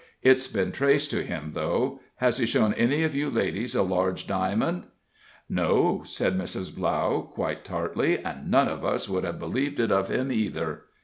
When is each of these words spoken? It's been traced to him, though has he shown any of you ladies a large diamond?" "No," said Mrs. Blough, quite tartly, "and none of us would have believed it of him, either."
It's 0.23 0.47
been 0.47 0.71
traced 0.71 1.11
to 1.11 1.21
him, 1.21 1.51
though 1.53 1.99
has 2.15 2.39
he 2.39 2.47
shown 2.47 2.73
any 2.73 3.03
of 3.03 3.13
you 3.13 3.29
ladies 3.29 3.75
a 3.75 3.83
large 3.83 4.25
diamond?" 4.25 4.85
"No," 5.47 6.01
said 6.07 6.35
Mrs. 6.35 6.75
Blough, 6.75 7.29
quite 7.35 7.63
tartly, 7.63 8.17
"and 8.17 8.49
none 8.49 8.67
of 8.67 8.83
us 8.83 9.07
would 9.07 9.23
have 9.25 9.37
believed 9.37 9.79
it 9.79 9.91
of 9.91 10.09
him, 10.09 10.31
either." 10.31 10.85